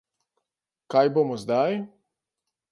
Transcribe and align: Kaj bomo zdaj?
Kaj 0.95 1.05
bomo 1.19 1.39
zdaj? 1.45 1.79